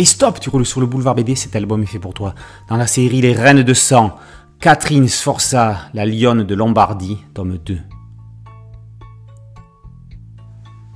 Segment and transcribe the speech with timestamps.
[0.00, 2.32] Et stop, tu roules sur le boulevard BD, cet album est fait pour toi.
[2.68, 4.14] Dans la série Les Reines de Sang,
[4.60, 7.74] Catherine Sforza, la lionne de Lombardie, tome 2.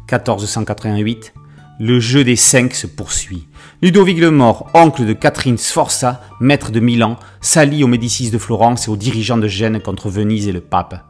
[0.09, 1.35] 1488,
[1.81, 3.49] le jeu des cinq se poursuit.
[3.83, 8.87] Ludovic le Mort, oncle de Catherine Sforza, maître de Milan, s'allie aux Médicis de Florence
[8.87, 11.05] et aux dirigeants de Gênes contre Venise et le pape.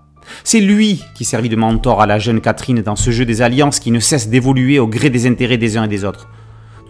[0.45, 3.81] C'est lui qui servit de mentor à la jeune Catherine dans ce jeu des alliances
[3.81, 6.31] qui ne cesse d'évoluer au gré des intérêts des uns et des autres.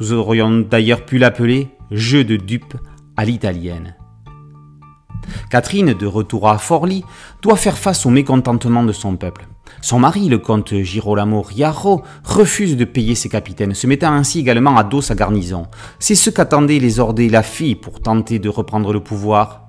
[0.00, 2.76] Nous aurions d'ailleurs pu l'appeler jeu de dupes
[3.16, 3.94] à l'italienne.
[5.50, 7.04] Catherine, de retour à Forlì,
[7.42, 9.46] doit faire face au mécontentement de son peuple.
[9.80, 14.76] Son mari, le comte Girolamo Riaro, refuse de payer ses capitaines, se mettant ainsi également
[14.76, 15.66] à dos sa garnison.
[15.98, 19.66] C'est ce qu'attendaient les ordres et la fille pour tenter de reprendre le pouvoir.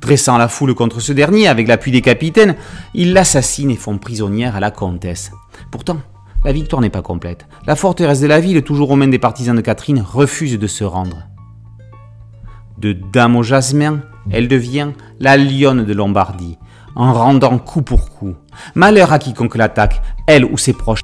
[0.00, 2.56] Dressant la foule contre ce dernier avec l'appui des capitaines,
[2.94, 5.30] ils l'assassinent et font prisonnière à la comtesse.
[5.70, 5.98] Pourtant,
[6.44, 7.46] la victoire n'est pas complète.
[7.66, 10.84] La forteresse de la ville, toujours aux mains des partisans de Catherine, refuse de se
[10.84, 11.28] rendre.
[12.78, 16.58] De dame au jasmin, elle devient la lionne de Lombardie,
[16.96, 18.34] en rendant coup pour coup.
[18.74, 21.02] Malheur à quiconque l'attaque, elle ou ses proches.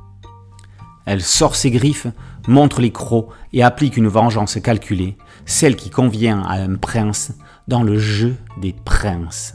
[1.05, 2.07] Elle sort ses griffes,
[2.49, 7.33] montre les crocs et applique une vengeance calculée, celle qui convient à un prince
[7.69, 9.55] dans le jeu des princes.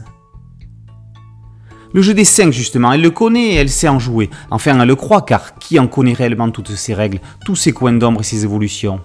[1.94, 4.30] Le jeu des cinq, justement, elle le connaît et elle sait en jouer.
[4.50, 7.92] Enfin, elle le croit, car qui en connaît réellement toutes ses règles, tous ses coins
[7.92, 9.00] d'ombre et ses évolutions?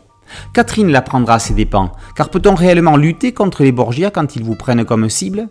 [0.54, 4.56] Catherine l'apprendra à ses dépens, car peut-on réellement lutter contre les Borgia quand ils vous
[4.56, 5.48] prennent comme cible?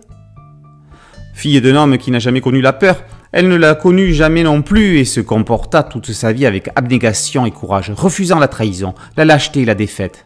[1.35, 4.63] Fille d'un homme qui n'a jamais connu la peur, elle ne l'a connue jamais non
[4.63, 9.27] plus et se comporta toute sa vie avec abnégation et courage, refusant la trahison, la
[9.27, 10.25] lâcheté et la défaite.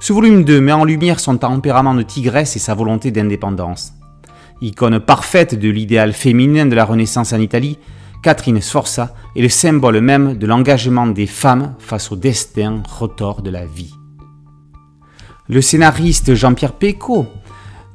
[0.00, 3.92] Ce volume 2 met en lumière son tempérament de tigresse et sa volonté d'indépendance.
[4.62, 7.78] Icône parfaite de l'idéal féminin de la Renaissance en Italie,
[8.22, 13.50] Catherine Sforza est le symbole même de l'engagement des femmes face au destin rotor de
[13.50, 13.92] la vie.
[15.48, 17.26] Le scénariste Jean-Pierre Pecot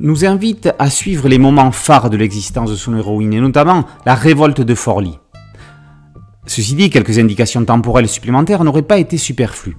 [0.02, 4.16] nous invite à suivre les moments phares de l'existence de son héroïne, et notamment la
[4.16, 5.18] révolte de Forlì.
[6.46, 9.78] Ceci dit, quelques indications temporelles supplémentaires n'auraient pas été superflues.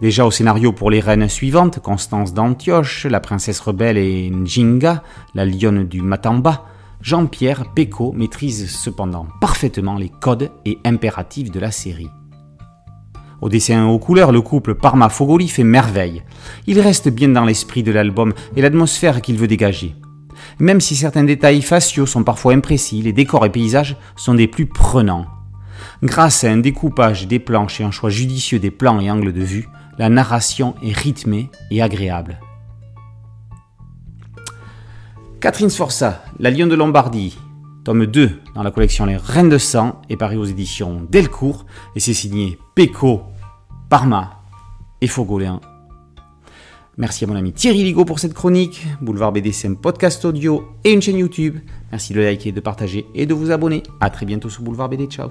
[0.00, 5.02] Déjà au scénario pour les reines suivantes, Constance d'Antioche, la princesse rebelle et Njinga,
[5.34, 6.64] la lionne du Matamba,
[7.02, 12.08] Jean-Pierre Pecot maîtrise cependant parfaitement les codes et impératifs de la série.
[13.42, 16.22] Au dessin aux couleurs, le couple Parma-Fogoli fait merveille.
[16.66, 19.94] Il reste bien dans l'esprit de l'album et l'atmosphère qu'il veut dégager.
[20.58, 24.66] Même si certains détails faciaux sont parfois imprécis, les décors et paysages sont des plus
[24.66, 25.26] prenants.
[26.02, 29.42] Grâce à un découpage des planches et un choix judicieux des plans et angles de
[29.42, 29.68] vue,
[30.00, 32.40] la narration est rythmée et agréable.
[35.42, 37.36] Catherine Sforza, La Lion de Lombardie,
[37.84, 42.00] tome 2 dans la collection Les Reines de Sang, est paru aux éditions Delcourt et
[42.00, 43.24] c'est signé Peco,
[43.90, 44.40] Parma
[45.02, 45.60] et Fogoléen.
[46.96, 48.86] Merci à mon ami Thierry Ligo pour cette chronique.
[49.02, 49.52] Boulevard BD,
[49.82, 51.58] podcast audio et une chaîne YouTube.
[51.90, 53.82] Merci de liker, de partager et de vous abonner.
[54.00, 55.08] A très bientôt sur Boulevard BD.
[55.08, 55.28] Ciao